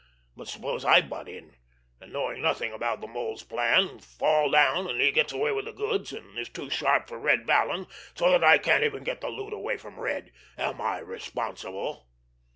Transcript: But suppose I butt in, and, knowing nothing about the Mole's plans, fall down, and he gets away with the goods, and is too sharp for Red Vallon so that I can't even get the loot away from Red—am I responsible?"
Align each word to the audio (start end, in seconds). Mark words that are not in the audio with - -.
But 0.35 0.47
suppose 0.47 0.83
I 0.83 1.01
butt 1.01 1.29
in, 1.29 1.57
and, 1.99 2.11
knowing 2.11 2.41
nothing 2.41 2.73
about 2.73 3.01
the 3.01 3.07
Mole's 3.07 3.43
plans, 3.43 4.03
fall 4.03 4.49
down, 4.49 4.87
and 4.89 4.99
he 4.99 5.11
gets 5.11 5.31
away 5.31 5.51
with 5.51 5.65
the 5.65 5.71
goods, 5.73 6.11
and 6.11 6.39
is 6.39 6.49
too 6.49 6.71
sharp 6.71 7.07
for 7.07 7.19
Red 7.19 7.45
Vallon 7.45 7.85
so 8.15 8.31
that 8.31 8.43
I 8.43 8.57
can't 8.57 8.83
even 8.83 9.03
get 9.03 9.21
the 9.21 9.29
loot 9.29 9.53
away 9.53 9.77
from 9.77 9.99
Red—am 9.99 10.81
I 10.81 10.97
responsible?" 10.97 12.07